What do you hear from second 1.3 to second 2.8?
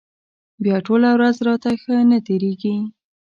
راته ښه نه تېرېږي.